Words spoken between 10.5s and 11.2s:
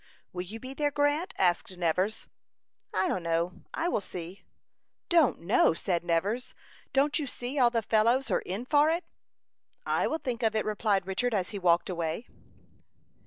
it," replied